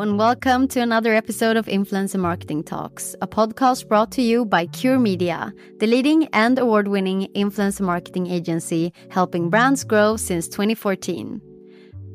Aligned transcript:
And 0.00 0.18
welcome 0.18 0.66
to 0.68 0.80
another 0.80 1.12
episode 1.12 1.58
of 1.58 1.66
Influencer 1.66 2.18
Marketing 2.18 2.64
Talks, 2.64 3.14
a 3.20 3.28
podcast 3.28 3.86
brought 3.86 4.10
to 4.12 4.22
you 4.22 4.46
by 4.46 4.64
Cure 4.64 4.98
Media, 4.98 5.52
the 5.78 5.86
leading 5.86 6.26
and 6.32 6.58
award 6.58 6.88
winning 6.88 7.28
influencer 7.34 7.82
marketing 7.82 8.26
agency 8.26 8.94
helping 9.10 9.50
brands 9.50 9.84
grow 9.84 10.16
since 10.16 10.48
2014. 10.48 11.42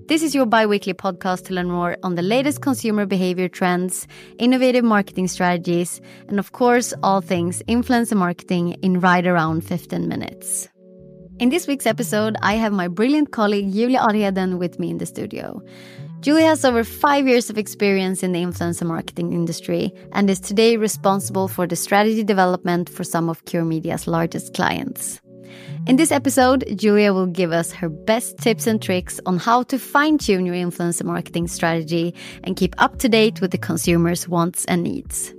This 0.07 0.23
is 0.23 0.33
your 0.33 0.47
bi 0.47 0.65
weekly 0.65 0.95
podcast 0.95 1.45
to 1.45 1.53
learn 1.53 1.69
more 1.69 1.95
on 2.01 2.15
the 2.15 2.23
latest 2.23 2.63
consumer 2.63 3.05
behavior 3.05 3.47
trends, 3.47 4.07
innovative 4.39 4.83
marketing 4.83 5.27
strategies, 5.27 6.01
and 6.27 6.39
of 6.39 6.53
course, 6.53 6.91
all 7.03 7.21
things 7.21 7.61
influencer 7.67 8.17
marketing 8.17 8.71
in 8.81 8.99
right 8.99 9.27
around 9.27 9.61
15 9.61 10.07
minutes. 10.07 10.67
In 11.37 11.49
this 11.49 11.67
week's 11.67 11.85
episode, 11.85 12.35
I 12.41 12.53
have 12.53 12.73
my 12.73 12.87
brilliant 12.87 13.31
colleague 13.31 13.71
Julia 13.71 13.99
Arheden 13.99 14.57
with 14.57 14.79
me 14.79 14.89
in 14.89 14.97
the 14.97 15.05
studio. 15.05 15.61
Julia 16.25 16.47
has 16.47 16.65
over 16.65 16.83
five 16.83 17.27
years 17.27 17.51
of 17.51 17.57
experience 17.59 18.23
in 18.23 18.31
the 18.31 18.41
influencer 18.41 18.87
marketing 18.87 19.31
industry 19.31 19.93
and 20.11 20.27
is 20.27 20.39
today 20.39 20.75
responsible 20.75 21.47
for 21.47 21.67
the 21.67 21.75
strategy 21.75 22.23
development 22.23 22.89
for 22.89 23.03
some 23.03 23.29
of 23.29 23.45
Cure 23.45 23.63
Media's 23.63 24.07
largest 24.07 24.55
clients. 24.55 25.21
In 25.85 25.97
this 25.97 26.11
episode, 26.11 26.65
Julia 26.75 27.13
will 27.13 27.27
give 27.27 27.51
us 27.51 27.71
her 27.73 27.89
best 27.89 28.39
tips 28.39 28.65
and 28.65 28.81
tricks 28.81 29.19
on 29.27 29.37
how 29.37 29.61
to 29.69 29.77
fine 29.77 30.17
tune 30.17 30.47
your 30.47 30.55
influencer 30.55 31.03
marketing 31.03 31.47
strategy 31.47 32.15
and 32.43 32.57
keep 32.57 32.73
up 32.79 32.97
to 32.97 33.07
date 33.07 33.39
with 33.39 33.51
the 33.51 33.59
consumer's 33.59 34.27
wants 34.27 34.65
and 34.65 34.81
needs. 34.81 35.31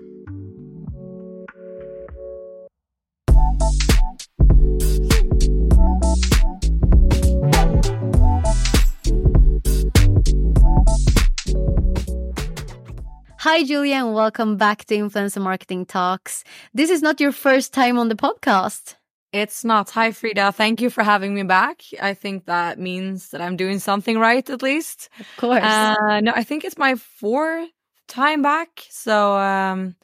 Hi, 13.57 13.65
Julia, 13.65 13.95
and 13.95 14.13
welcome 14.13 14.59
back 14.59 14.85
to 14.85 14.95
Influencer 14.95 15.41
Marketing 15.41 15.87
Talks. 15.87 16.45
This 16.75 16.91
is 16.91 17.01
not 17.01 17.21
your 17.21 17.33
first 17.33 17.73
time 17.73 17.99
on 17.99 18.11
the 18.11 18.15
podcast. 18.15 18.97
It's 19.33 19.65
not. 19.65 19.89
Hi, 19.93 20.13
Frida. 20.13 20.53
Thank 20.53 20.83
you 20.83 20.91
for 20.91 21.03
having 21.03 21.35
me 21.35 21.43
back. 21.43 21.81
I 22.03 22.13
think 22.13 22.45
that 22.45 22.79
means 22.79 23.31
that 23.31 23.41
I'm 23.41 23.57
doing 23.57 23.79
something 23.79 24.19
right, 24.19 24.47
at 24.51 24.61
least. 24.61 25.09
Of 25.19 25.27
course. 25.39 25.65
Uh, 25.65 26.21
no, 26.21 26.33
I 26.37 26.45
think 26.45 26.67
it's 26.67 26.77
my 26.77 26.97
fourth 26.97 27.71
time 28.09 28.43
back. 28.43 28.85
So, 28.91 29.39
um, 29.39 29.97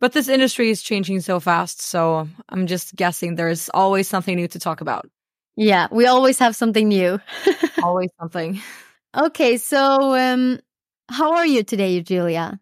but 0.00 0.12
this 0.12 0.28
industry 0.28 0.68
is 0.68 0.82
changing 0.82 1.20
so 1.20 1.40
fast. 1.40 1.80
So 1.80 2.28
I'm 2.50 2.66
just 2.66 2.94
guessing 2.94 3.36
there's 3.36 3.70
always 3.70 4.06
something 4.06 4.36
new 4.36 4.48
to 4.48 4.58
talk 4.58 4.82
about. 4.82 5.08
Yeah, 5.56 5.88
we 5.90 6.04
always 6.04 6.38
have 6.40 6.54
something 6.54 6.88
new. 6.88 7.18
always 7.82 8.10
something. 8.20 8.60
Okay, 9.16 9.56
so 9.56 10.14
um, 10.14 10.60
how 11.08 11.36
are 11.36 11.46
you 11.46 11.62
today, 11.62 12.02
Julia? 12.02 12.60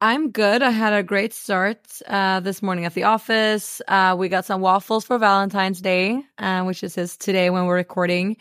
I'm 0.00 0.30
good. 0.30 0.62
I 0.62 0.70
had 0.70 0.92
a 0.92 1.02
great 1.02 1.32
start 1.32 1.78
uh, 2.06 2.40
this 2.40 2.62
morning 2.62 2.84
at 2.84 2.92
the 2.92 3.04
office. 3.04 3.80
Uh, 3.88 4.14
we 4.18 4.28
got 4.28 4.44
some 4.44 4.60
waffles 4.60 5.06
for 5.06 5.16
Valentine's 5.16 5.80
Day, 5.80 6.22
uh, 6.36 6.64
which 6.64 6.84
is 6.84 7.16
today 7.16 7.48
when 7.48 7.64
we're 7.64 7.76
recording. 7.76 8.36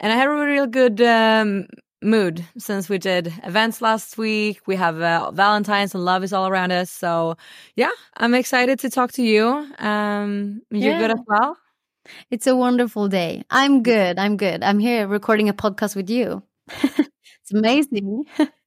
And 0.00 0.12
I 0.12 0.16
had 0.16 0.28
a 0.28 0.30
real 0.30 0.66
good 0.66 1.02
um, 1.02 1.66
mood 2.00 2.42
since 2.56 2.88
we 2.88 2.96
did 2.96 3.34
events 3.44 3.82
last 3.82 4.16
week. 4.16 4.62
We 4.66 4.76
have 4.76 4.98
uh, 5.02 5.30
Valentine's 5.30 5.94
and 5.94 6.06
love 6.06 6.24
is 6.24 6.32
all 6.32 6.48
around 6.48 6.72
us. 6.72 6.90
So, 6.90 7.36
yeah, 7.76 7.90
I'm 8.16 8.32
excited 8.32 8.78
to 8.80 8.88
talk 8.88 9.12
to 9.12 9.22
you. 9.22 9.46
Um, 9.78 10.62
you're 10.70 10.92
yeah. 10.92 10.98
good 10.98 11.10
as 11.10 11.20
well? 11.26 11.58
It's 12.30 12.46
a 12.46 12.56
wonderful 12.56 13.08
day. 13.08 13.42
I'm 13.50 13.82
good. 13.82 14.18
I'm 14.18 14.38
good. 14.38 14.62
I'm 14.62 14.78
here 14.78 15.06
recording 15.06 15.50
a 15.50 15.54
podcast 15.54 15.96
with 15.96 16.08
you. 16.08 16.42
it's 16.68 17.52
amazing. 17.52 18.24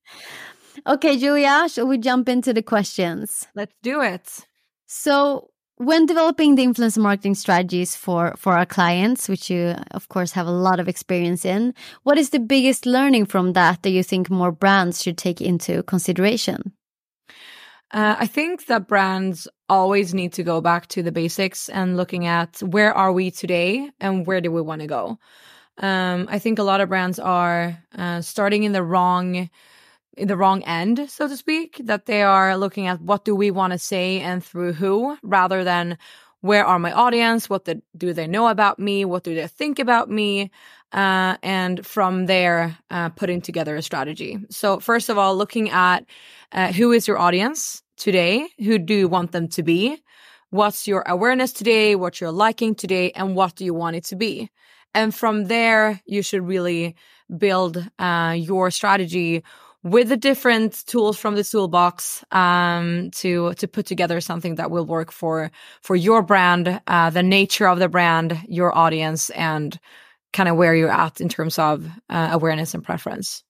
Okay, 0.88 1.18
Julia, 1.18 1.68
shall 1.68 1.86
we 1.86 1.98
jump 1.98 2.30
into 2.30 2.54
the 2.54 2.62
questions? 2.62 3.46
Let's 3.56 3.76
do 3.84 4.00
it. 4.00 4.48
So, 4.86 5.50
when 5.76 6.06
developing 6.06 6.56
the 6.56 6.66
influencer 6.66 7.00
marketing 7.00 7.36
strategies 7.36 7.94
for 7.94 8.36
for 8.38 8.54
our 8.54 8.66
clients, 8.66 9.28
which 9.28 9.50
you 9.50 9.76
of 9.92 10.08
course 10.08 10.32
have 10.32 10.48
a 10.48 10.60
lot 10.68 10.80
of 10.80 10.88
experience 10.88 11.44
in, 11.44 11.74
what 12.04 12.18
is 12.18 12.30
the 12.30 12.40
biggest 12.40 12.86
learning 12.86 13.26
from 13.26 13.52
that 13.52 13.84
that 13.84 13.90
you 13.90 14.02
think 14.02 14.30
more 14.30 14.54
brands 14.54 15.04
should 15.04 15.18
take 15.18 15.42
into 15.42 15.84
consideration? 15.84 16.72
Uh, 17.92 18.16
I 18.20 18.26
think 18.26 18.68
that 18.68 18.88
brands 18.88 19.48
always 19.68 20.14
need 20.14 20.32
to 20.34 20.44
go 20.44 20.62
back 20.62 20.88
to 20.88 21.04
the 21.04 21.12
basics 21.12 21.68
and 21.68 21.98
looking 21.98 22.28
at 22.28 22.60
where 22.64 22.94
are 22.94 23.12
we 23.12 23.30
today 23.30 23.92
and 24.00 24.26
where 24.26 24.40
do 24.40 24.52
we 24.54 24.62
want 24.62 24.82
to 24.82 24.88
go. 24.88 25.20
Um, 25.80 26.28
I 26.30 26.40
think 26.40 26.60
a 26.60 26.64
lot 26.64 26.80
of 26.80 26.90
brands 26.90 27.20
are 27.20 27.78
uh, 27.94 28.22
starting 28.22 28.64
in 28.64 28.72
the 28.72 28.84
wrong 28.84 29.50
the 30.26 30.38
wrong 30.38 30.64
end, 30.64 31.10
so 31.10 31.28
to 31.28 31.38
speak, 31.38 31.80
that 31.84 32.06
they 32.06 32.24
are 32.24 32.58
looking 32.58 32.88
at 32.88 33.02
what 33.02 33.26
do 33.26 33.36
we 33.36 33.52
want 33.52 33.74
to 33.74 33.80
say 33.80 34.20
and 34.20 34.44
through 34.44 34.74
who 34.74 35.18
rather 35.22 35.64
than 35.64 35.98
where 36.42 36.66
are 36.66 36.80
my 36.80 36.92
audience, 36.92 37.50
what 37.50 37.66
the, 37.66 37.82
do 37.98 38.14
they 38.14 38.28
know 38.28 38.48
about 38.48 38.80
me, 38.80 39.06
what 39.06 39.24
do 39.24 39.34
they 39.34 39.48
think 39.48 39.80
about 39.80 40.10
me, 40.10 40.52
uh, 40.94 41.36
and 41.44 41.86
from 41.86 42.28
there 42.28 42.78
uh, 42.92 43.10
putting 43.10 43.42
together 43.42 43.76
a 43.76 43.82
strategy. 43.82 44.38
So 44.50 44.80
first 44.80 45.10
of 45.10 45.18
all, 45.18 45.36
looking 45.36 45.70
at 45.70 46.06
uh, 46.52 46.72
who 46.72 46.92
is 46.92 47.08
your 47.08 47.18
audience 47.18 47.84
today, 47.98 48.48
who 48.60 48.78
do 48.78 48.94
you 48.94 49.08
want 49.08 49.32
them 49.32 49.48
to 49.50 49.64
be, 49.64 50.02
what's 50.52 50.88
your 50.88 51.04
awareness 51.08 51.52
today, 51.52 51.96
what 51.96 52.22
you're 52.22 52.32
liking 52.32 52.76
today, 52.76 53.12
and 53.12 53.36
what 53.36 53.56
do 53.56 53.66
you 53.66 53.74
want 53.74 53.96
it 53.96 54.06
to 54.06 54.16
be, 54.16 54.50
and 54.94 55.14
from 55.14 55.46
there 55.46 56.00
you 56.06 56.22
should 56.22 56.48
really 56.48 56.96
build 57.38 57.86
uh, 58.00 58.36
your 58.38 58.72
strategy 58.72 59.44
with 59.90 60.10
the 60.10 60.18
different 60.18 60.86
tools 60.86 61.18
from 61.18 61.36
the 61.36 61.44
toolbox 61.44 62.24
um, 62.32 63.10
to 63.12 63.54
to 63.56 63.68
put 63.68 63.86
together 63.86 64.22
something 64.22 64.56
that 64.56 64.72
will 64.72 64.86
work 64.86 65.12
for 65.12 65.52
for 65.82 65.96
your 65.96 66.22
brand, 66.22 66.82
uh, 66.88 67.10
the 67.10 67.24
nature 67.24 67.68
of 67.68 67.80
the 67.80 67.90
brand, 67.90 68.40
your 68.48 68.76
audience, 68.78 69.30
and 69.32 69.80
kind 70.34 70.50
of 70.50 70.58
where 70.58 70.76
you're 70.76 70.92
at 70.92 71.22
in 71.22 71.30
terms 71.30 71.58
of 71.58 71.88
uh, 72.10 72.30
awareness 72.32 72.74
and 72.74 72.84
preference. 72.84 73.44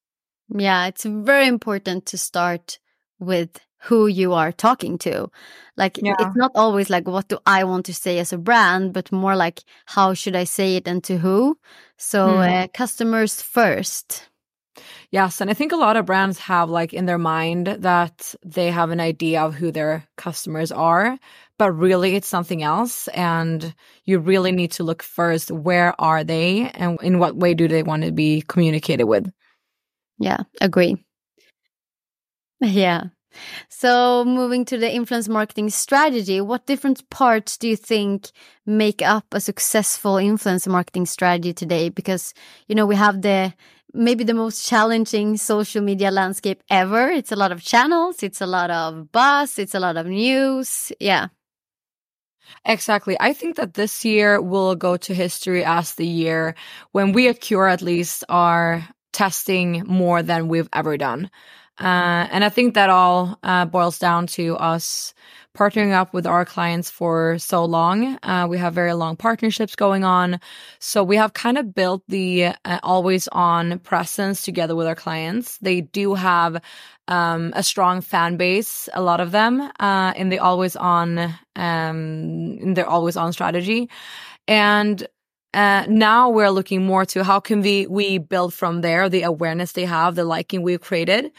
Yeah, 0.49 0.87
it's 0.87 1.03
very 1.03 1.47
important 1.47 2.05
to 2.07 2.17
start 2.17 2.79
with 3.19 3.59
who 3.81 4.07
you 4.07 4.33
are 4.33 4.51
talking 4.51 4.97
to. 4.97 5.29
Like 5.75 5.97
yeah. 6.01 6.15
it's 6.19 6.35
not 6.35 6.51
always 6.55 6.89
like 6.89 7.07
what 7.07 7.27
do 7.27 7.39
I 7.45 7.63
want 7.63 7.85
to 7.85 7.93
say 7.93 8.19
as 8.19 8.33
a 8.33 8.37
brand, 8.37 8.93
but 8.93 9.11
more 9.11 9.35
like 9.35 9.63
how 9.85 10.13
should 10.13 10.35
I 10.35 10.45
say 10.45 10.75
it 10.75 10.87
and 10.87 11.03
to 11.05 11.17
who. 11.17 11.57
So 11.97 12.27
mm. 12.27 12.63
uh, 12.63 12.67
customers 12.73 13.41
first. 13.41 14.29
Yes, 15.11 15.41
and 15.41 15.49
I 15.49 15.53
think 15.53 15.71
a 15.71 15.77
lot 15.77 15.97
of 15.97 16.05
brands 16.05 16.39
have 16.39 16.69
like 16.69 16.93
in 16.93 17.05
their 17.05 17.17
mind 17.17 17.67
that 17.67 18.35
they 18.45 18.71
have 18.71 18.91
an 18.91 18.99
idea 18.99 19.41
of 19.41 19.55
who 19.55 19.71
their 19.71 20.07
customers 20.17 20.71
are, 20.71 21.17
but 21.57 21.71
really 21.71 22.15
it's 22.15 22.27
something 22.27 22.63
else 22.63 23.07
and 23.09 23.73
you 24.05 24.19
really 24.19 24.51
need 24.51 24.71
to 24.73 24.83
look 24.83 25.03
first 25.03 25.51
where 25.51 25.99
are 25.99 26.23
they 26.23 26.69
and 26.71 27.01
in 27.01 27.19
what 27.19 27.35
way 27.35 27.53
do 27.53 27.67
they 27.67 27.83
want 27.83 28.03
to 28.03 28.11
be 28.11 28.43
communicated 28.47 29.05
with. 29.05 29.31
Yeah, 30.19 30.43
agree. 30.61 30.97
Yeah. 32.59 33.03
So, 33.69 34.25
moving 34.25 34.65
to 34.65 34.77
the 34.77 34.91
influence 34.91 35.27
marketing 35.27 35.69
strategy, 35.69 36.41
what 36.41 36.65
different 36.65 37.07
parts 37.09 37.57
do 37.57 37.67
you 37.67 37.75
think 37.75 38.31
make 38.65 39.01
up 39.01 39.25
a 39.31 39.39
successful 39.39 40.17
influence 40.17 40.67
marketing 40.67 41.05
strategy 41.05 41.53
today? 41.53 41.89
Because, 41.89 42.33
you 42.67 42.75
know, 42.75 42.85
we 42.85 42.95
have 42.95 43.21
the 43.21 43.53
maybe 43.97 44.23
the 44.23 44.33
most 44.33 44.67
challenging 44.67 45.37
social 45.37 45.81
media 45.81 46.11
landscape 46.11 46.61
ever. 46.69 47.09
It's 47.09 47.31
a 47.31 47.35
lot 47.35 47.51
of 47.51 47.63
channels, 47.63 48.23
it's 48.23 48.41
a 48.41 48.47
lot 48.47 48.69
of 48.71 49.11
buzz, 49.11 49.59
it's 49.59 49.75
a 49.75 49.79
lot 49.79 49.97
of 49.97 50.05
news. 50.07 50.91
Yeah. 50.99 51.27
Exactly. 52.65 53.17
I 53.19 53.33
think 53.33 53.57
that 53.57 53.73
this 53.73 54.05
year 54.05 54.41
will 54.41 54.75
go 54.75 54.97
to 54.97 55.13
history 55.13 55.63
as 55.65 55.95
the 55.95 56.07
year 56.07 56.55
when 56.91 57.11
we 57.11 57.27
at 57.27 57.41
Cure 57.41 57.67
at 57.67 57.81
least 57.81 58.23
are 58.29 58.87
testing 59.13 59.83
more 59.85 60.23
than 60.23 60.47
we've 60.47 60.69
ever 60.73 60.97
done. 60.97 61.29
Uh, 61.79 62.27
and 62.31 62.43
I 62.43 62.49
think 62.49 62.73
that 62.73 62.89
all 62.89 63.37
uh, 63.43 63.65
boils 63.65 63.99
down 63.99 64.27
to 64.27 64.55
us 64.57 65.13
partnering 65.57 65.91
up 65.91 66.13
with 66.13 66.27
our 66.27 66.45
clients 66.45 66.89
for 66.89 67.37
so 67.39 67.65
long. 67.65 68.17
Uh, 68.23 68.45
we 68.49 68.57
have 68.57 68.73
very 68.73 68.93
long 68.93 69.15
partnerships 69.15 69.75
going 69.75 70.03
on. 70.03 70.39
So 70.79 71.03
we 71.03 71.15
have 71.15 71.33
kind 71.33 71.57
of 71.57 71.73
built 71.73 72.03
the 72.07 72.53
uh, 72.65 72.79
always 72.83 73.27
on 73.29 73.79
presence 73.79 74.43
together 74.43 74.75
with 74.75 74.87
our 74.87 74.95
clients. 74.95 75.57
They 75.57 75.81
do 75.81 76.13
have 76.13 76.61
um, 77.07 77.53
a 77.55 77.63
strong 77.63 78.01
fan 78.01 78.37
base, 78.37 78.87
a 78.93 79.01
lot 79.01 79.19
of 79.19 79.31
them, 79.31 79.71
uh, 79.79 80.13
in 80.15 80.29
the 80.29 80.39
always 80.39 80.75
on, 80.75 81.17
um, 81.55 82.57
in 82.61 82.73
their 82.75 82.87
always 82.87 83.17
on 83.17 83.33
strategy. 83.33 83.89
And 84.47 85.07
uh, 85.53 85.85
now 85.87 86.29
we're 86.29 86.51
looking 86.51 86.85
more 86.85 87.05
to 87.05 87.23
how 87.23 87.39
can 87.39 87.61
we 87.61 87.87
we 87.87 88.19
build 88.19 88.53
from 88.53 88.81
there 88.81 89.09
the 89.09 89.23
awareness 89.23 89.71
they 89.71 89.85
have, 89.85 90.15
the 90.15 90.25
liking 90.25 90.61
we've 90.61 90.81
created, 90.81 91.31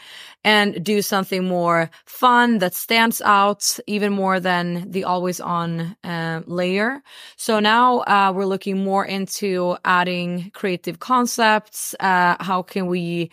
and 0.43 0.83
do 0.83 1.01
something 1.01 1.45
more 1.45 1.89
fun 2.05 2.59
that 2.59 2.73
stands 2.73 3.21
out 3.21 3.77
even 3.87 4.13
more 4.13 4.39
than 4.39 4.89
the 4.89 5.03
always 5.03 5.41
on 5.41 5.95
uh, 6.03 6.41
layer. 6.45 7.01
So 7.35 7.59
now 7.59 7.99
uh, 7.99 8.31
we're 8.33 8.45
looking 8.45 8.83
more 8.83 9.05
into 9.05 9.75
adding 9.83 10.51
creative 10.53 10.99
concepts. 10.99 11.93
Uh, 11.99 12.35
how 12.39 12.61
can 12.61 12.87
we 12.87 13.31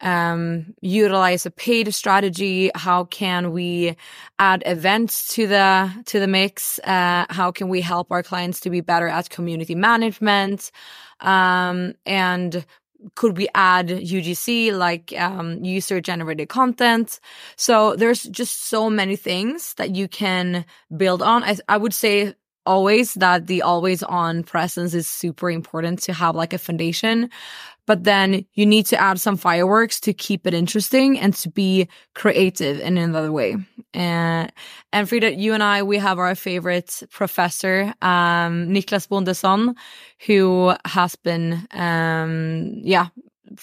um, 0.00 0.74
utilize 0.80 1.46
a 1.46 1.50
paid 1.50 1.92
strategy? 1.94 2.70
How 2.74 3.04
can 3.04 3.52
we 3.52 3.96
add 4.38 4.62
events 4.66 5.34
to 5.34 5.46
the 5.46 5.90
to 6.06 6.20
the 6.20 6.26
mix? 6.26 6.78
Uh, 6.80 7.26
how 7.28 7.50
can 7.50 7.68
we 7.68 7.80
help 7.80 8.10
our 8.10 8.22
clients 8.22 8.60
to 8.60 8.70
be 8.70 8.80
better 8.80 9.08
at 9.08 9.30
community 9.30 9.74
management? 9.74 10.70
Um, 11.20 11.94
and 12.04 12.64
could 13.14 13.36
we 13.36 13.48
add 13.54 13.88
UGC 13.88 14.76
like 14.76 15.12
um, 15.18 15.62
user 15.64 16.00
generated 16.00 16.48
content? 16.48 17.20
So 17.56 17.96
there's 17.96 18.22
just 18.24 18.68
so 18.68 18.90
many 18.90 19.16
things 19.16 19.74
that 19.74 19.94
you 19.94 20.08
can 20.08 20.64
build 20.96 21.22
on. 21.22 21.44
I, 21.44 21.56
I 21.68 21.76
would 21.76 21.94
say 21.94 22.34
always 22.66 23.14
that 23.14 23.46
the 23.46 23.62
always 23.62 24.02
on 24.02 24.42
presence 24.42 24.94
is 24.94 25.06
super 25.08 25.50
important 25.50 26.00
to 26.02 26.12
have 26.12 26.34
like 26.36 26.52
a 26.52 26.58
foundation 26.58 27.30
but 27.86 28.04
then 28.04 28.44
you 28.54 28.66
need 28.66 28.84
to 28.86 29.00
add 29.00 29.20
some 29.20 29.36
fireworks 29.36 30.00
to 30.00 30.12
keep 30.12 30.46
it 30.46 30.54
interesting 30.54 31.18
and 31.18 31.34
to 31.34 31.48
be 31.48 31.88
creative 32.14 32.80
in 32.80 32.98
another 32.98 33.30
way. 33.32 33.56
And, 33.94 34.52
and 34.92 35.08
Frida, 35.08 35.34
you 35.36 35.54
and 35.54 35.62
I, 35.62 35.82
we 35.84 35.96
have 35.98 36.18
our 36.18 36.34
favorite 36.34 37.02
professor, 37.10 37.94
um, 38.02 38.68
Niklas 38.68 39.08
Bondesson, 39.08 39.74
who 40.26 40.74
has 40.84 41.14
been, 41.16 41.66
um, 41.72 42.72
yeah, 42.82 43.08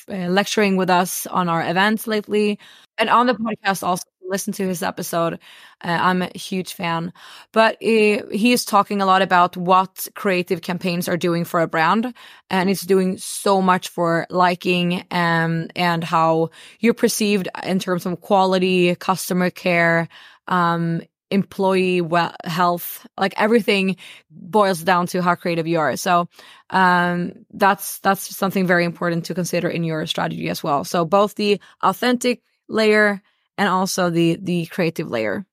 lecturing 0.08 0.78
with 0.78 0.90
us 0.90 1.28
on 1.28 1.50
our 1.50 1.68
events 1.70 2.08
lately 2.08 2.58
and 2.98 3.10
on 3.10 3.28
the 3.28 3.34
podcast 3.34 3.84
also 3.84 4.06
listen 4.28 4.54
to 4.54 4.68
his 4.68 4.84
episode. 4.84 5.36
Uh, 5.84 5.98
I'm 6.02 6.22
a 6.22 6.38
huge 6.38 6.74
fan. 6.74 7.14
But 7.52 7.78
he, 7.80 8.22
he 8.32 8.54
is 8.54 8.66
talking 8.66 9.02
a 9.02 9.06
lot 9.06 9.22
about 9.22 9.56
what 9.58 10.08
creative 10.16 10.62
campaigns 10.62 11.08
are 11.08 11.18
doing 11.18 11.46
for 11.46 11.62
a 11.62 11.68
brand. 11.68 12.14
And 12.50 12.70
it's 12.70 12.86
doing 12.86 13.18
so 13.18 13.62
much 13.62 13.90
for 13.90 14.26
liking 14.30 15.06
um, 15.12 15.68
and 15.76 16.04
how 16.04 16.50
you're 16.80 16.94
perceived 16.94 17.48
in 17.64 17.80
terms 17.80 18.06
of 18.06 18.22
quality, 18.22 18.96
customer 18.96 19.50
care, 19.50 20.08
um, 20.48 21.02
employee 21.32 22.00
well 22.00 22.36
health 22.44 23.08
like 23.18 23.34
everything 23.38 23.96
boils 24.30 24.84
down 24.84 25.08
to 25.08 25.20
how 25.20 25.34
creative 25.34 25.66
you 25.66 25.80
are 25.80 25.96
so 25.98 26.30
um, 26.70 27.34
that's 27.52 27.98
that's 28.00 28.36
something 28.36 28.68
very 28.68 28.86
important 28.86 29.26
to 29.26 29.34
consider 29.34 29.68
in 29.68 29.84
your 29.84 30.06
strategy 30.06 30.48
as 30.48 30.64
well 30.64 30.84
so 30.84 31.06
both 31.06 31.34
the 31.34 31.60
authentic 31.82 32.44
layer 32.70 33.20
and 33.58 33.70
also 33.70 34.10
the 34.10 34.38
the 34.42 34.66
creative 34.68 35.10
layer. 35.10 35.46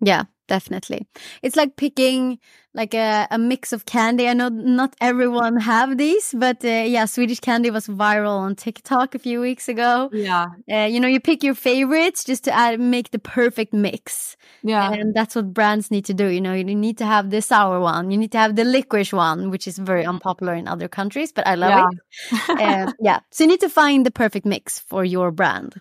Yeah, 0.00 0.24
definitely. 0.48 1.06
It's 1.42 1.56
like 1.56 1.76
picking 1.76 2.38
like 2.72 2.94
a, 2.94 3.26
a 3.30 3.38
mix 3.38 3.72
of 3.72 3.84
candy. 3.84 4.28
I 4.28 4.32
know 4.32 4.48
not 4.48 4.94
everyone 5.00 5.58
have 5.58 5.98
these, 5.98 6.34
but 6.36 6.64
uh, 6.64 6.68
yeah, 6.68 7.04
Swedish 7.04 7.40
candy 7.40 7.70
was 7.70 7.86
viral 7.86 8.38
on 8.38 8.54
TikTok 8.54 9.14
a 9.14 9.18
few 9.18 9.40
weeks 9.40 9.68
ago. 9.68 10.08
Yeah, 10.12 10.46
uh, 10.70 10.86
you 10.86 11.00
know, 11.00 11.08
you 11.08 11.20
pick 11.20 11.42
your 11.42 11.54
favorites 11.54 12.24
just 12.24 12.44
to 12.44 12.52
add 12.52 12.80
make 12.80 13.10
the 13.10 13.18
perfect 13.18 13.72
mix. 13.72 14.36
Yeah, 14.62 14.92
and 14.92 15.14
that's 15.14 15.34
what 15.34 15.52
brands 15.52 15.90
need 15.90 16.04
to 16.06 16.14
do. 16.14 16.26
You 16.26 16.40
know, 16.40 16.54
you 16.54 16.64
need 16.64 16.98
to 16.98 17.06
have 17.06 17.30
the 17.30 17.42
sour 17.42 17.80
one, 17.80 18.10
you 18.10 18.16
need 18.16 18.32
to 18.32 18.38
have 18.38 18.56
the 18.56 18.64
licorice 18.64 19.12
one, 19.12 19.50
which 19.50 19.66
is 19.66 19.78
very 19.78 20.04
unpopular 20.06 20.54
in 20.54 20.68
other 20.68 20.88
countries, 20.88 21.32
but 21.32 21.46
I 21.46 21.56
love 21.56 21.70
yeah. 21.70 21.88
it. 22.32 22.88
uh, 22.88 22.92
yeah, 23.00 23.20
so 23.30 23.44
you 23.44 23.48
need 23.48 23.60
to 23.60 23.68
find 23.68 24.06
the 24.06 24.10
perfect 24.10 24.46
mix 24.46 24.78
for 24.78 25.04
your 25.04 25.30
brand. 25.30 25.80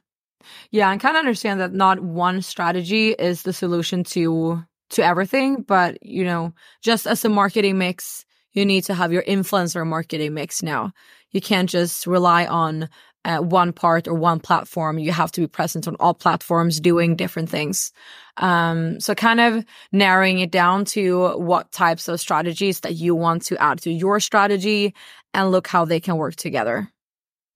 Yeah, 0.72 0.92
and 0.92 1.02
kind 1.02 1.16
of 1.16 1.20
understand 1.20 1.60
that 1.60 1.74
not 1.74 2.00
one 2.02 2.42
strategy 2.42 3.10
is 3.12 3.44
the 3.44 3.54
solution 3.54 4.04
to 4.06 4.64
to 4.92 5.04
everything, 5.04 5.62
but 5.62 5.98
you 6.02 6.24
know, 6.24 6.54
just 6.82 7.06
as 7.06 7.24
a 7.24 7.30
marketing 7.30 7.78
mix, 7.78 8.26
you 8.54 8.66
need 8.66 8.84
to 8.86 8.94
have 8.94 9.14
your 9.14 9.24
influencer 9.24 9.86
marketing 9.86 10.34
mix 10.34 10.64
now. 10.64 10.92
You 11.32 11.42
can't 11.42 11.70
just 11.70 12.08
rely 12.08 12.46
on 12.46 12.90
uh, 13.26 13.40
one 13.40 13.74
part 13.74 14.08
or 14.08 14.14
one 14.14 14.40
platform. 14.40 14.98
You 14.98 15.12
have 15.12 15.32
to 15.34 15.42
be 15.42 15.48
present 15.48 15.88
on 15.88 15.96
all 16.00 16.14
platforms 16.14 16.80
doing 16.80 17.16
different 17.16 17.50
things. 17.50 17.92
Um, 18.38 19.00
so 19.00 19.14
kind 19.14 19.40
of 19.40 19.66
narrowing 19.92 20.40
it 20.40 20.52
down 20.52 20.86
to 20.86 21.38
what 21.38 21.72
types 21.72 22.08
of 22.08 22.20
strategies 22.20 22.80
that 22.82 22.96
you 22.96 23.16
want 23.16 23.44
to 23.46 23.62
add 23.62 23.82
to 23.82 23.92
your 23.92 24.20
strategy 24.20 24.96
and 25.34 25.52
look 25.52 25.68
how 25.68 25.86
they 25.86 26.00
can 26.00 26.18
work 26.18 26.36
together. 26.36 26.90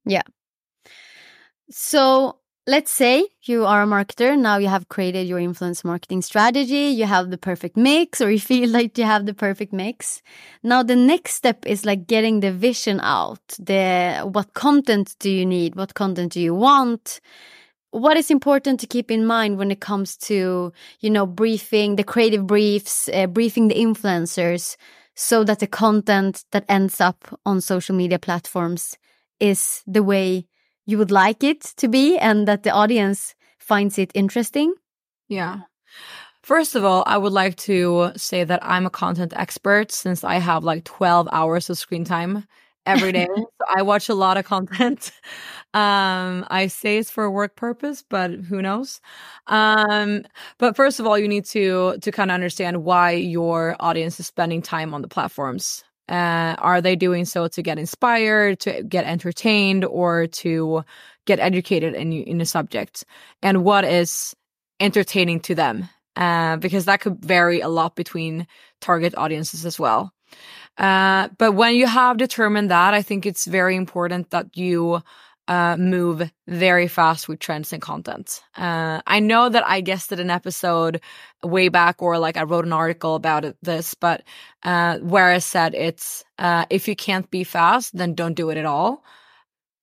Yeah. 0.05 0.23
So 1.71 2.39
let's 2.65 2.91
say 2.91 3.27
you 3.41 3.65
are 3.65 3.84
a 3.84 3.86
marketer 3.86 4.39
now 4.39 4.58
you 4.58 4.70
have 4.70 4.88
created 4.88 5.27
your 5.27 5.38
influence 5.38 5.84
marketing 5.84 6.22
strategy 6.22 6.88
you 6.88 7.05
have 7.05 7.29
the 7.29 7.38
perfect 7.38 7.75
mix 7.75 8.22
or 8.22 8.32
you 8.32 8.39
feel 8.51 8.70
like 8.70 8.98
you 8.98 9.03
have 9.03 9.25
the 9.25 9.34
perfect 9.34 9.74
mix. 9.74 10.22
Now 10.63 10.82
the 10.82 10.96
next 10.96 11.34
step 11.34 11.65
is 11.65 11.86
like 11.86 12.08
getting 12.08 12.39
the 12.39 12.51
vision 12.51 13.00
out 13.01 13.41
the 13.60 14.22
what 14.32 14.53
content 14.53 15.15
do 15.20 15.29
you 15.29 15.46
need 15.46 15.75
what 15.75 15.93
content 15.93 16.34
do 16.34 16.41
you 16.41 16.55
want? 16.55 17.20
What 17.91 18.17
is 18.17 18.32
important 18.32 18.79
to 18.79 18.88
keep 18.88 19.12
in 19.12 19.25
mind 19.25 19.58
when 19.58 19.70
it 19.70 19.82
comes 19.82 20.15
to 20.29 20.72
you 21.01 21.10
know 21.10 21.25
briefing 21.25 21.98
the 21.98 22.03
creative 22.03 22.48
briefs 22.48 23.10
uh, 23.13 23.27
briefing 23.27 23.67
the 23.67 23.75
influencers 23.75 24.77
so 25.15 25.43
that 25.43 25.60
the 25.60 25.67
content 25.67 26.46
that 26.51 26.65
ends 26.70 27.01
up 27.01 27.27
on 27.46 27.60
social 27.60 27.96
media 27.96 28.20
platforms 28.20 28.98
is 29.39 29.84
the 29.86 30.01
way 30.01 30.48
you 30.86 30.98
would 30.98 31.12
like 31.12 31.44
it 31.44 31.62
to 31.78 31.88
be 31.88 32.18
and 32.18 32.48
that 32.48 32.63
the 32.63 32.72
audience 32.72 33.36
finds 33.60 33.98
it 33.98 34.12
interesting? 34.13 34.74
Yeah. 35.28 35.62
First 36.44 36.75
of 36.75 36.84
all, 36.84 37.04
I 37.08 37.18
would 37.18 37.32
like 37.32 37.56
to 37.58 38.12
say 38.18 38.44
that 38.44 38.60
I'm 38.63 38.86
a 38.86 38.90
content 38.90 39.34
expert 39.36 39.92
since 39.92 40.24
I 40.25 40.36
have 40.36 40.63
like 40.66 40.84
12 40.84 41.30
hours 41.32 41.70
of 41.70 41.78
screen 41.78 42.04
time 42.04 42.46
every 42.86 43.13
day. 43.13 43.28
so 43.36 43.66
I 43.74 43.82
watch 43.82 44.10
a 44.10 44.13
lot 44.13 44.38
of 44.38 44.46
content. 44.46 45.12
Um, 45.75 46.46
I 46.52 46.68
say 46.68 47.00
it's 47.00 47.10
for 47.10 47.24
a 47.24 47.32
work 47.32 47.56
purpose, 47.56 48.04
but 48.08 48.30
who 48.30 48.62
knows? 48.62 49.02
Um, 49.48 50.22
but 50.60 50.75
first 50.75 51.00
of 51.00 51.08
all, 51.08 51.18
you 51.18 51.28
need 51.28 51.46
to 51.46 51.98
to 52.00 52.12
kind 52.12 52.30
of 52.30 52.36
understand 52.36 52.84
why 52.84 53.13
your 53.13 53.75
audience 53.80 54.20
is 54.20 54.28
spending 54.28 54.62
time 54.62 54.94
on 54.94 55.02
the 55.02 55.08
platforms. 55.08 55.84
Uh, 56.10 56.55
are 56.57 56.81
they 56.81 56.95
doing 56.95 57.25
so 57.25 57.48
to 57.48 57.62
get 57.62 57.79
inspired, 57.79 58.60
to 58.60 58.83
get 58.83 59.05
entertained, 59.05 59.86
or 59.86 60.27
to 60.27 60.83
get 61.25 61.39
educated 61.39 61.93
in 61.95 62.12
in 62.12 62.41
a 62.41 62.45
subject? 62.45 63.05
And 63.41 63.63
what 63.63 63.86
is 63.86 64.36
entertaining 64.79 65.39
to 65.41 65.55
them? 65.55 65.89
Uh, 66.15 66.57
because 66.57 66.86
that 66.86 67.01
could 67.01 67.24
vary 67.25 67.62
a 67.62 67.69
lot 67.69 67.95
between 67.95 68.45
target 68.81 69.15
audiences 69.17 69.65
as 69.65 69.79
well. 69.79 70.13
Uh, 70.77 71.29
but 71.38 71.53
when 71.53 71.75
you 71.75 71.88
have 71.88 72.17
determined 72.17 72.69
that, 72.69 72.93
I 72.93 73.01
think 73.01 73.25
it's 73.25 73.45
very 73.45 73.75
important 73.75 74.29
that 74.31 74.57
you 74.57 75.01
uh, 75.47 75.75
move 75.77 76.31
very 76.47 76.88
fast 76.88 77.27
with 77.27 77.39
trends 77.39 77.73
and 77.73 77.81
content. 77.81 78.41
Uh, 78.55 79.01
I 79.05 79.19
know 79.19 79.50
that 79.50 79.67
I 79.67 79.81
guessed 79.81 80.12
it 80.12 80.19
an 80.19 80.29
episode 80.29 81.01
way 81.43 81.69
back, 81.69 82.01
or 82.01 82.17
like 82.17 82.38
I 82.38 82.43
wrote 82.43 82.65
an 82.65 82.73
article 82.73 83.15
about 83.15 83.45
it, 83.45 83.57
this, 83.62 83.93
but 83.93 84.23
uh, 84.63 85.00
where 85.00 85.27
I 85.27 85.39
said 85.39 85.75
it's 85.75 86.23
uh, 86.39 86.65
if 86.69 86.88
you 86.88 86.95
can't 86.95 87.29
be 87.29 87.43
fast, 87.43 87.95
then 87.95 88.13
don't 88.13 88.35
do 88.35 88.50
it 88.50 88.57
at 88.57 88.65
all. 88.65 89.03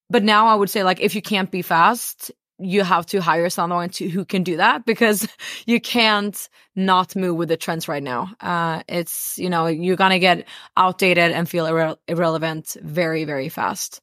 But 0.08 0.24
now 0.24 0.46
I 0.48 0.54
would 0.54 0.70
say 0.70 0.82
like 0.82 1.00
if 1.00 1.14
you 1.14 1.22
can't 1.22 1.50
be 1.50 1.62
fast, 1.62 2.32
you 2.60 2.84
have 2.84 3.06
to 3.06 3.20
hire 3.20 3.48
someone 3.48 3.88
to, 3.88 4.08
who 4.08 4.24
can 4.24 4.42
do 4.42 4.58
that 4.58 4.84
because 4.84 5.26
you 5.66 5.80
can't 5.80 6.48
not 6.76 7.16
move 7.16 7.36
with 7.36 7.48
the 7.48 7.56
trends 7.56 7.88
right 7.88 8.02
now. 8.02 8.32
Uh, 8.40 8.82
it's, 8.88 9.38
you 9.38 9.48
know, 9.48 9.66
you're 9.66 9.96
going 9.96 10.10
to 10.10 10.18
get 10.18 10.46
outdated 10.76 11.32
and 11.32 11.48
feel 11.48 11.64
irre- 11.66 11.96
irrelevant 12.06 12.76
very, 12.82 13.24
very 13.24 13.48
fast. 13.48 14.00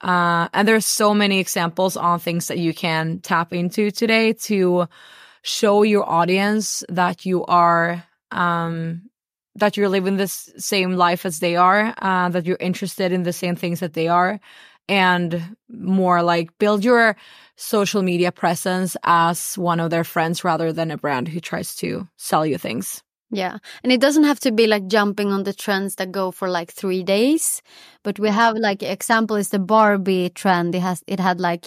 Uh, 0.00 0.48
and 0.52 0.68
there's 0.68 0.86
so 0.86 1.12
many 1.12 1.40
examples 1.40 1.96
on 1.96 2.18
things 2.18 2.48
that 2.48 2.58
you 2.58 2.72
can 2.72 3.18
tap 3.20 3.52
into 3.52 3.90
today 3.90 4.32
to 4.32 4.86
show 5.42 5.82
your 5.82 6.08
audience 6.08 6.84
that 6.88 7.26
you 7.26 7.44
are, 7.46 8.04
um, 8.30 9.02
that 9.56 9.76
you're 9.76 9.88
living 9.88 10.16
this 10.16 10.52
same 10.56 10.92
life 10.92 11.26
as 11.26 11.40
they 11.40 11.56
are, 11.56 11.94
uh, 11.98 12.28
that 12.28 12.46
you're 12.46 12.56
interested 12.60 13.12
in 13.12 13.24
the 13.24 13.32
same 13.32 13.56
things 13.56 13.80
that 13.80 13.94
they 13.94 14.08
are, 14.08 14.38
and 14.88 15.56
more 15.68 16.22
like 16.22 16.56
build 16.58 16.84
your 16.84 17.16
social 17.56 18.02
media 18.02 18.30
presence 18.30 18.96
as 19.02 19.58
one 19.58 19.80
of 19.80 19.90
their 19.90 20.04
friends 20.04 20.44
rather 20.44 20.72
than 20.72 20.90
a 20.90 20.96
brand 20.96 21.26
who 21.26 21.40
tries 21.40 21.74
to 21.74 22.06
sell 22.16 22.46
you 22.46 22.56
things. 22.56 23.02
Yeah. 23.30 23.58
And 23.82 23.92
it 23.92 24.00
doesn't 24.00 24.24
have 24.24 24.40
to 24.40 24.52
be 24.52 24.66
like 24.66 24.86
jumping 24.86 25.30
on 25.32 25.42
the 25.42 25.52
trends 25.52 25.96
that 25.96 26.12
go 26.12 26.30
for 26.30 26.48
like 26.48 26.72
three 26.72 27.02
days. 27.02 27.60
But 28.02 28.18
we 28.18 28.28
have 28.30 28.56
like 28.56 28.82
example 28.82 29.36
is 29.36 29.50
the 29.50 29.58
Barbie 29.58 30.30
trend. 30.30 30.74
It 30.74 30.80
has 30.80 31.04
it 31.06 31.20
had 31.20 31.38
like 31.38 31.66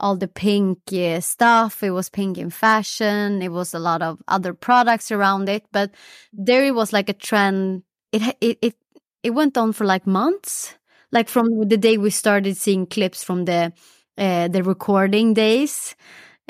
all 0.00 0.16
the 0.16 0.28
pink 0.28 0.78
uh, 0.92 1.20
stuff. 1.20 1.82
It 1.82 1.90
was 1.90 2.08
pink 2.10 2.38
in 2.38 2.50
fashion. 2.50 3.42
It 3.42 3.52
was 3.52 3.74
a 3.74 3.78
lot 3.78 4.02
of 4.02 4.22
other 4.28 4.54
products 4.54 5.12
around 5.12 5.48
it. 5.48 5.64
But 5.72 5.92
there 6.32 6.64
it 6.64 6.74
was 6.74 6.92
like 6.92 7.08
a 7.10 7.14
trend. 7.14 7.82
It 8.12 8.36
it 8.40 8.58
it 8.62 8.76
it 9.22 9.30
went 9.30 9.58
on 9.58 9.72
for 9.72 9.84
like 9.86 10.06
months 10.06 10.76
like 11.12 11.28
from 11.28 11.68
the 11.68 11.76
day 11.76 11.98
we 11.98 12.10
started 12.10 12.56
seeing 12.56 12.86
clips 12.86 13.22
from 13.24 13.44
the 13.44 13.72
uh, 14.18 14.48
the 14.48 14.62
recording 14.62 15.34
days 15.34 15.94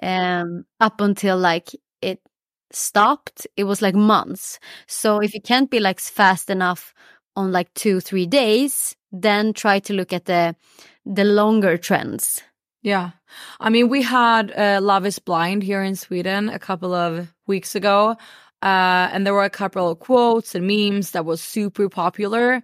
um, 0.03 0.65
up 0.81 1.01
until 1.01 1.37
like 1.39 1.71
it 2.03 2.21
stopped 2.73 3.47
it 3.57 3.65
was 3.65 3.83
like 3.83 3.95
months 3.95 4.59
so 4.87 5.21
if 5.21 5.35
you 5.35 5.41
can't 5.41 5.71
be 5.71 5.81
like 5.81 6.01
fast 6.01 6.51
enough 6.51 6.93
on 7.35 7.53
like 7.53 7.73
two 7.75 8.01
three 8.01 8.27
days 8.27 8.97
then 9.13 9.53
try 9.53 9.79
to 9.79 9.93
look 9.93 10.13
at 10.13 10.25
the 10.25 10.55
the 11.05 11.25
longer 11.25 11.77
trends 11.77 12.43
yeah 12.83 13.11
i 13.61 13.71
mean 13.71 13.89
we 13.89 14.03
had 14.03 14.51
uh, 14.53 14.81
love 14.83 15.07
is 15.07 15.19
blind 15.19 15.63
here 15.63 15.83
in 15.83 15.95
sweden 15.95 16.49
a 16.49 16.59
couple 16.59 16.95
of 16.95 17.33
weeks 17.47 17.75
ago 17.75 18.17
uh, 18.63 19.09
and 19.13 19.27
there 19.27 19.35
were 19.35 19.45
a 19.45 19.51
couple 19.51 19.91
of 19.91 19.99
quotes 20.01 20.55
and 20.55 20.67
memes 20.67 21.13
that 21.13 21.25
was 21.25 21.41
super 21.41 21.89
popular 21.89 22.63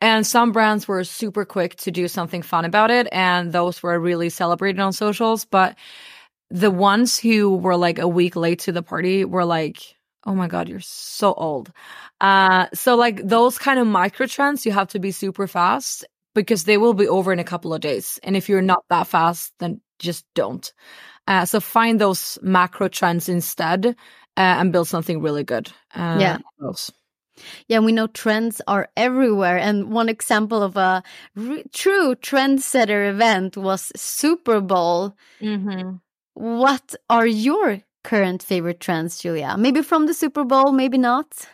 and 0.00 0.26
some 0.26 0.52
brands 0.52 0.86
were 0.86 1.04
super 1.04 1.44
quick 1.44 1.76
to 1.76 1.90
do 1.90 2.06
something 2.06 2.42
fun 2.42 2.64
about 2.64 2.90
it. 2.90 3.08
And 3.12 3.52
those 3.52 3.82
were 3.82 3.98
really 3.98 4.28
celebrated 4.28 4.80
on 4.80 4.92
socials. 4.92 5.44
But 5.44 5.76
the 6.50 6.70
ones 6.70 7.18
who 7.18 7.56
were 7.56 7.76
like 7.76 7.98
a 7.98 8.08
week 8.08 8.36
late 8.36 8.60
to 8.60 8.72
the 8.72 8.82
party 8.82 9.24
were 9.24 9.44
like, 9.44 9.96
oh 10.26 10.34
my 10.34 10.48
God, 10.48 10.68
you're 10.68 10.80
so 10.80 11.32
old. 11.34 11.72
Uh, 12.20 12.66
so, 12.74 12.96
like 12.96 13.26
those 13.26 13.58
kind 13.58 13.78
of 13.78 13.86
micro 13.86 14.26
trends, 14.26 14.66
you 14.66 14.72
have 14.72 14.88
to 14.88 14.98
be 14.98 15.12
super 15.12 15.46
fast 15.46 16.04
because 16.34 16.64
they 16.64 16.76
will 16.76 16.94
be 16.94 17.08
over 17.08 17.32
in 17.32 17.38
a 17.38 17.44
couple 17.44 17.72
of 17.72 17.80
days. 17.80 18.18
And 18.22 18.36
if 18.36 18.48
you're 18.48 18.62
not 18.62 18.84
that 18.90 19.06
fast, 19.06 19.52
then 19.58 19.80
just 19.98 20.24
don't. 20.34 20.72
Uh, 21.26 21.44
so, 21.44 21.60
find 21.60 22.00
those 22.00 22.38
macro 22.42 22.88
trends 22.88 23.28
instead 23.28 23.86
uh, 23.86 23.94
and 24.36 24.72
build 24.72 24.88
something 24.88 25.22
really 25.22 25.44
good. 25.44 25.70
Uh, 25.94 26.18
yeah. 26.20 26.38
Those. 26.58 26.90
Yeah, 27.68 27.80
we 27.80 27.92
know 27.92 28.06
trends 28.06 28.62
are 28.66 28.88
everywhere. 28.96 29.58
And 29.58 29.90
one 29.92 30.08
example 30.08 30.62
of 30.62 30.76
a 30.76 31.02
true 31.72 32.14
trendsetter 32.14 33.10
event 33.10 33.56
was 33.56 33.92
Super 33.94 34.60
Bowl. 34.60 35.14
Mm-hmm. 35.40 35.96
What 36.36 36.94
are 37.08 37.26
your 37.26 37.80
current 38.04 38.42
favorite 38.42 38.78
trends, 38.78 39.18
Julia? 39.20 39.56
Maybe 39.58 39.80
from 39.80 40.04
the 40.04 40.12
Super 40.12 40.44
Bowl, 40.44 40.70
maybe 40.70 40.98
not? 40.98 41.48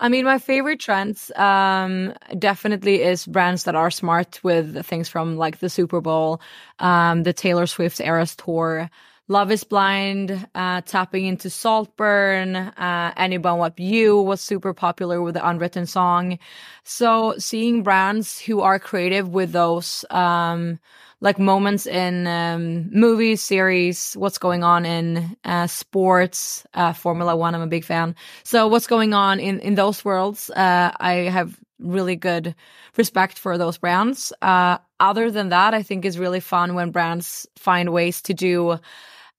I 0.00 0.08
mean, 0.08 0.24
my 0.24 0.38
favorite 0.38 0.80
trends 0.80 1.30
um, 1.36 2.12
definitely 2.36 3.00
is 3.02 3.26
brands 3.26 3.62
that 3.62 3.76
are 3.76 3.92
smart 3.92 4.40
with 4.42 4.84
things 4.84 5.08
from 5.08 5.36
like 5.36 5.60
the 5.60 5.68
Super 5.70 6.00
Bowl, 6.00 6.40
um, 6.80 7.22
the 7.22 7.32
Taylor 7.32 7.66
Swift 7.66 8.00
Eras 8.00 8.34
Tour. 8.34 8.90
Love 9.32 9.50
is 9.50 9.64
Blind, 9.64 10.46
uh, 10.54 10.82
tapping 10.82 11.24
into 11.24 11.48
Saltburn, 11.48 12.54
uh, 12.54 13.14
Anyone 13.16 13.60
But 13.60 13.80
You 13.80 14.20
was 14.20 14.42
super 14.42 14.74
popular 14.74 15.22
with 15.22 15.32
the 15.32 15.48
unwritten 15.48 15.86
song. 15.86 16.38
So 16.84 17.34
seeing 17.38 17.82
brands 17.82 18.38
who 18.38 18.60
are 18.60 18.78
creative 18.78 19.30
with 19.30 19.52
those, 19.52 20.04
um, 20.10 20.78
like 21.22 21.38
moments 21.38 21.86
in 21.86 22.26
um, 22.26 22.90
movies, 22.90 23.40
series, 23.40 24.12
what's 24.18 24.36
going 24.36 24.64
on 24.64 24.84
in 24.84 25.34
uh, 25.44 25.66
sports, 25.66 26.66
uh, 26.74 26.92
Formula 26.92 27.34
One. 27.34 27.54
I'm 27.54 27.62
a 27.62 27.66
big 27.66 27.86
fan. 27.86 28.14
So 28.44 28.66
what's 28.66 28.86
going 28.86 29.14
on 29.14 29.40
in 29.40 29.60
in 29.60 29.76
those 29.76 30.04
worlds? 30.04 30.50
Uh, 30.50 30.92
I 31.00 31.30
have 31.32 31.58
really 31.78 32.16
good 32.16 32.54
respect 32.98 33.38
for 33.38 33.56
those 33.56 33.78
brands. 33.78 34.30
Uh, 34.42 34.76
other 35.00 35.30
than 35.30 35.48
that, 35.48 35.72
I 35.72 35.82
think 35.82 36.04
is 36.04 36.18
really 36.18 36.40
fun 36.40 36.74
when 36.74 36.90
brands 36.90 37.46
find 37.56 37.94
ways 37.94 38.20
to 38.22 38.34
do 38.34 38.78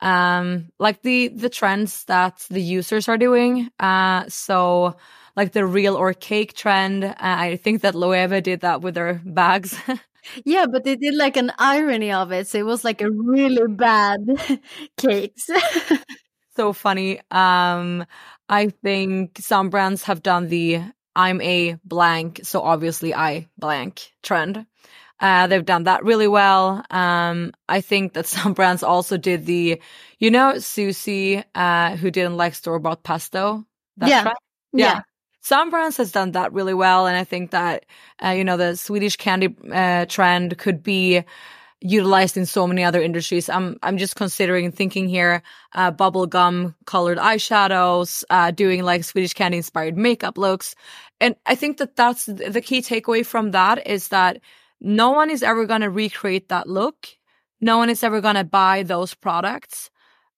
um, 0.04 0.70
like 0.80 1.02
the 1.02 1.30
the 1.30 1.50
trends 1.50 2.06
that 2.06 2.46
the 2.50 2.62
users 2.62 3.08
are 3.10 3.18
doing. 3.18 3.70
Uh, 3.80 4.26
so 4.28 4.96
like 5.36 5.54
the 5.54 5.66
real 5.66 5.96
or 5.96 6.14
cake 6.14 6.54
trend. 6.54 7.04
Uh, 7.06 7.16
I 7.20 7.56
think 7.58 7.82
that 7.82 7.96
Loewe 7.96 8.42
did 8.42 8.62
that 8.62 8.82
with 8.82 8.96
their 8.96 9.22
bags. 9.26 9.76
yeah, 10.46 10.66
but 10.68 10.84
they 10.84 10.96
did 10.96 11.16
like 11.16 11.38
an 11.38 11.52
irony 11.58 12.12
of 12.12 12.32
it. 12.32 12.48
So 12.48 12.60
it 12.60 12.66
was 12.66 12.84
like 12.84 13.02
a 13.02 13.10
really 13.10 13.68
bad 13.74 14.20
cakes. 14.98 15.50
so 16.56 16.74
funny. 16.74 17.20
Um, 17.32 18.06
I 18.50 18.70
think 18.84 19.40
some 19.40 19.70
brands 19.70 20.04
have 20.04 20.22
done 20.22 20.50
the 20.50 20.82
I'm 21.16 21.42
a 21.42 21.78
blank, 21.86 22.42
so 22.44 22.62
obviously 22.62 23.14
I 23.14 23.48
blank 23.58 24.12
trend. 24.24 24.66
Uh, 25.24 25.48
they've 25.48 25.63
done 25.63 25.86
that 25.86 26.03
really 26.03 26.27
well. 26.27 26.84
Um, 26.92 27.53
I 27.70 27.80
think 27.80 28.12
that 28.13 28.27
some 28.36 28.53
brands 28.53 28.84
also 28.84 29.15
did 29.15 29.46
the, 29.46 29.82
you 30.20 30.30
know, 30.30 30.60
Susie, 30.60 31.42
uh, 31.56 31.96
who 31.96 32.12
didn't 32.12 32.36
like 32.36 32.56
store 32.56 32.77
bought 32.77 33.03
pesto. 33.03 33.65
yeah. 33.98 34.25
yeah. 34.25 34.34
yeah. 34.74 35.01
Some 35.39 35.70
brands 35.70 35.98
has 35.98 36.12
done 36.12 36.32
that 36.32 36.51
really 36.51 36.74
well. 36.74 37.08
And 37.08 37.15
I 37.15 37.24
think 37.24 37.51
that, 37.51 37.86
uh, 38.24 38.30
you 38.30 38.44
know, 38.44 38.58
the 38.58 38.75
Swedish 38.75 39.15
candy, 39.15 39.56
uh, 39.72 40.06
trend 40.06 40.58
could 40.58 40.84
be, 40.84 41.24
utilized 41.86 42.38
in 42.38 42.46
so 42.46 42.65
many 42.65 42.82
other 42.82 43.01
industries. 43.01 43.50
I'm 43.50 43.77
I'm 43.84 43.98
just 43.98 44.15
considering 44.15 44.72
thinking 44.72 45.10
here, 45.10 45.44
uh, 45.74 45.92
bubble 45.92 46.25
gum 46.25 46.75
colored 46.86 47.18
eyeshadows, 47.18 48.24
uh, 48.30 48.51
doing 48.51 48.84
like 48.84 49.03
Swedish 49.03 49.34
candy 49.34 49.58
inspired 49.58 49.98
makeup 49.98 50.38
looks, 50.38 50.75
and 51.20 51.36
I 51.46 51.56
think 51.56 51.77
that 51.77 51.98
that's 51.98 52.25
the 52.25 52.62
key 52.62 52.82
takeaway 52.82 53.25
from 53.25 53.51
that 53.51 53.86
is 53.86 54.08
that 54.08 54.39
no 54.84 55.12
one 55.12 55.30
is 55.30 55.42
ever 55.42 55.66
going 55.66 55.82
to 55.82 55.90
recreate 55.90 56.50
that 56.50 56.68
look. 56.68 57.08
No 57.62 57.78
one 57.78 57.90
is 57.90 58.04
ever 58.04 58.22
going 58.22 58.36
to 58.36 58.44
buy 58.44 58.84
those 58.84 59.13
products. 59.13 59.90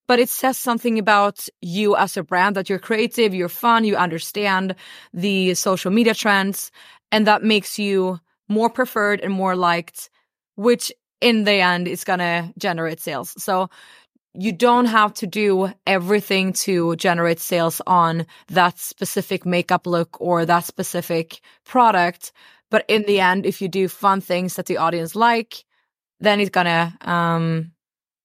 But 0.07 0.19
it 0.19 0.29
says 0.29 0.57
something 0.57 0.99
about 0.99 1.47
you 1.61 1.95
as 1.95 2.15
a 2.15 2.23
brand 2.23 2.55
that 2.55 2.69
you're 2.69 2.77
creative, 2.77 3.33
you're 3.33 3.49
fun, 3.49 3.83
you 3.83 3.95
understand 3.95 4.75
the 5.13 5.55
social 5.55 5.89
media 5.89 6.13
trends, 6.13 6.71
and 7.11 7.25
that 7.25 7.43
makes 7.43 7.79
you 7.79 8.19
more 8.47 8.69
preferred 8.69 9.19
and 9.21 9.33
more 9.33 9.55
liked, 9.55 10.11
which 10.55 10.91
in 11.21 11.43
the 11.43 11.53
end 11.53 11.87
is 11.87 12.03
going 12.03 12.19
to 12.19 12.53
generate 12.59 12.99
sales. 12.99 13.33
So 13.41 13.69
you 14.35 14.51
don't 14.51 14.85
have 14.85 15.13
to 15.15 15.27
do 15.27 15.71
everything 15.87 16.53
to 16.53 16.95
generate 16.97 17.39
sales 17.39 17.81
on 17.87 18.27
that 18.49 18.77
specific 18.77 19.45
makeup 19.45 19.87
look 19.87 20.19
or 20.19 20.45
that 20.45 20.65
specific 20.65 21.41
product. 21.63 22.31
But 22.71 22.85
in 22.87 23.03
the 23.03 23.19
end, 23.19 23.45
if 23.45 23.61
you 23.61 23.67
do 23.67 23.87
fun 23.87 24.21
things 24.21 24.55
that 24.55 24.65
the 24.65 24.77
audience 24.77 25.15
like, 25.15 25.63
then 26.19 26.39
it's 26.39 26.49
gonna 26.49 26.97
um, 27.01 27.71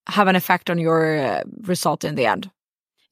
have 0.06 0.28
an 0.28 0.36
effect 0.36 0.70
on 0.70 0.78
your 0.78 1.18
uh, 1.18 1.42
result 1.62 2.04
in 2.04 2.14
the 2.14 2.26
end. 2.26 2.50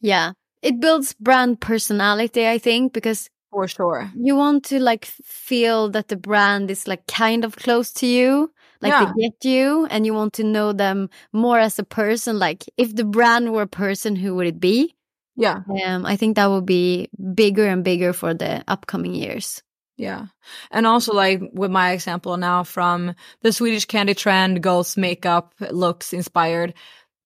Yeah. 0.01 0.33
It 0.63 0.81
builds 0.81 1.15
brand 1.15 1.61
personality, 1.61 2.49
I 2.49 2.59
think, 2.59 2.93
because 2.93 3.29
for 3.51 3.67
sure 3.67 4.11
you 4.15 4.37
want 4.37 4.65
to 4.65 4.79
like 4.79 5.05
feel 5.05 5.89
that 5.91 6.09
the 6.09 6.17
brand 6.17 6.71
is 6.71 6.87
like 6.87 7.07
kind 7.07 7.45
of 7.45 7.57
close 7.57 7.93
to 7.93 8.07
you 8.07 8.53
like 8.81 8.93
Yeah. 8.93 9.07
they 9.17 9.23
get 9.23 9.45
you 9.45 9.87
and 9.91 10.05
you 10.05 10.15
want 10.15 10.35
to 10.35 10.45
know 10.45 10.73
them 10.73 11.09
more 11.33 11.59
as 11.59 11.79
a 11.79 11.85
person 11.85 12.39
like 12.39 12.65
if 12.77 12.95
the 12.95 13.05
brand 13.05 13.53
were 13.53 13.63
a 13.63 13.67
person 13.67 14.17
who 14.17 14.35
would 14.35 14.47
it 14.47 14.61
be 14.61 14.95
yeah 15.37 15.63
um 15.83 16.05
i 16.05 16.17
think 16.17 16.37
that 16.37 16.47
would 16.47 16.67
be 16.67 17.09
bigger 17.35 17.67
and 17.67 17.85
bigger 17.85 18.13
for 18.13 18.35
the 18.35 18.63
upcoming 18.69 19.15
years 19.15 19.63
Yeah. 19.99 20.27
And 20.71 20.87
also 20.87 21.13
like 21.13 21.43
with 21.53 21.73
my 21.73 21.91
example 21.91 22.37
now 22.37 22.63
from 22.63 23.15
the 23.43 23.53
Swedish 23.53 23.85
candy 23.85 24.15
trend, 24.15 24.63
ghost 24.63 24.97
makeup 24.97 25.55
looks 25.73 26.13
inspired. 26.13 26.73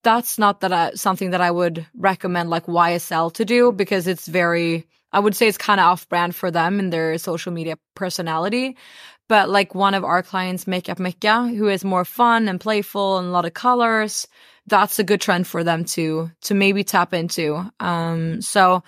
That's 0.02 0.38
not 0.38 0.62
that 0.62 0.72
I, 0.72 0.92
something 0.94 1.30
that 1.30 1.42
I 1.42 1.50
would 1.50 1.86
recommend 1.94 2.48
like 2.48 2.66
YSL 2.66 3.30
to 3.34 3.44
do 3.44 3.72
because 3.72 4.06
it's 4.06 4.26
very, 4.26 4.88
I 5.12 5.20
would 5.20 5.36
say 5.36 5.48
it's 5.48 5.58
kind 5.58 5.80
of 5.80 5.86
off 5.86 6.08
brand 6.08 6.34
for 6.34 6.50
them 6.50 6.80
and 6.80 6.90
their 6.90 7.18
social 7.18 7.52
media 7.52 7.76
personality. 7.94 8.78
But 9.28 9.50
like 9.50 9.74
one 9.74 9.92
of 9.94 10.02
our 10.02 10.22
clients, 10.22 10.66
Makeup 10.66 10.98
Mekka, 10.98 11.54
who 11.54 11.68
is 11.68 11.84
more 11.84 12.06
fun 12.06 12.48
and 12.48 12.58
playful 12.58 13.18
and 13.18 13.28
a 13.28 13.30
lot 13.30 13.44
of 13.44 13.52
colors, 13.52 14.26
that's 14.66 14.98
a 14.98 15.04
good 15.04 15.20
trend 15.20 15.46
for 15.46 15.62
them 15.62 15.84
to, 15.84 16.30
to 16.42 16.54
maybe 16.54 16.84
tap 16.84 17.12
into. 17.12 17.70
Um, 17.80 18.40
so, 18.40 18.82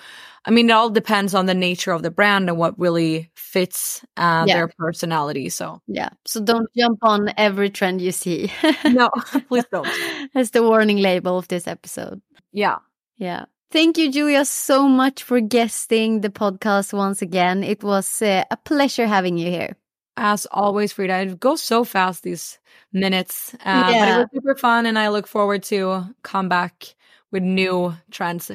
I 0.47 0.51
mean, 0.51 0.69
it 0.69 0.73
all 0.73 0.91
depends 0.91 1.35
on 1.35 1.47
the 1.47 1.55
nature 1.55 1.93
of 1.93 2.03
the 2.03 2.11
brand 2.11 2.49
and 2.49 2.59
what 2.59 2.79
really 2.79 3.31
fits 3.35 4.05
uh, 4.17 4.45
Yeah. 4.47 4.55
their 4.55 4.69
personality. 4.79 5.49
So, 5.49 5.81
yeah 5.87 6.11
so 6.27 6.41
don't 6.43 6.69
jump 6.77 6.99
on 7.03 7.33
every 7.37 7.71
trend 7.71 8.01
you 8.01 8.13
see 8.13 8.51
no, 8.85 9.09
please 9.49 9.65
don't. 9.73 9.89
that's 10.35 10.51
the 10.51 10.63
warning 10.63 10.99
label 10.99 11.39
of 11.39 11.49
this 11.49 11.67
episode 11.67 12.21
Yeah. 12.53 12.79
Yeah. 13.17 13.45
Thank 13.71 13.99
you, 13.99 14.11
Julia, 14.13 14.45
so 14.45 14.87
much 14.89 15.23
for 15.25 15.41
guesting 15.41 16.21
the 16.21 16.31
podcast 16.31 16.93
once 16.93 17.23
again. 17.23 17.65
It 17.65 17.83
was 17.83 18.23
uh, 18.23 18.45
a 18.51 18.57
pleasure 18.57 19.07
having 19.07 19.37
you 19.39 19.51
here. 19.51 19.75
As 20.17 20.47
always, 20.53 20.93
Frida, 20.93 21.19
it 21.23 21.41
goes 21.41 21.61
so 21.63 21.83
fast 21.85 22.23
these 22.23 22.59
minutes. 22.93 23.55
Uh, 23.65 23.83
But 23.83 24.09
it 24.09 24.17
was 24.19 24.27
super 24.33 24.55
fun, 24.55 24.87
and 24.87 24.97
I 24.99 25.09
look 25.09 25.27
forward 25.27 25.63
to 25.65 26.05
come 26.23 26.49
back 26.49 26.95
with 27.33 27.43
new 27.43 27.95
trends. 28.13 28.51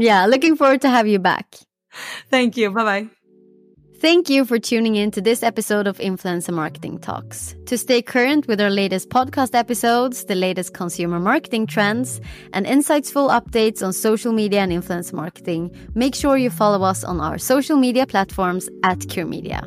Yeah, 0.00 0.24
looking 0.26 0.56
forward 0.56 0.80
to 0.80 0.88
have 0.88 1.06
you 1.06 1.18
back. 1.18 1.56
Thank 2.30 2.56
you. 2.56 2.70
Bye 2.70 2.84
bye. 2.84 3.08
Thank 4.00 4.30
you 4.30 4.46
for 4.46 4.58
tuning 4.58 4.96
in 4.96 5.10
to 5.10 5.20
this 5.20 5.42
episode 5.42 5.86
of 5.86 5.98
Influencer 5.98 6.54
Marketing 6.54 6.98
Talks. 6.98 7.54
To 7.66 7.76
stay 7.76 8.00
current 8.00 8.48
with 8.48 8.58
our 8.58 8.70
latest 8.70 9.10
podcast 9.10 9.54
episodes, 9.54 10.24
the 10.24 10.34
latest 10.34 10.72
consumer 10.72 11.20
marketing 11.20 11.66
trends, 11.66 12.18
and 12.54 12.64
insightful 12.64 13.28
updates 13.28 13.84
on 13.84 13.92
social 13.92 14.32
media 14.32 14.60
and 14.60 14.72
influencer 14.72 15.12
marketing, 15.12 15.70
make 15.94 16.14
sure 16.14 16.38
you 16.38 16.48
follow 16.48 16.82
us 16.82 17.04
on 17.04 17.20
our 17.20 17.36
social 17.36 17.76
media 17.76 18.06
platforms 18.06 18.70
at 18.84 19.06
Cure 19.10 19.26
Media. 19.26 19.60